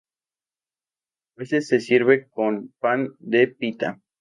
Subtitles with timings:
[1.35, 4.01] A veces se sirve con pan de pita.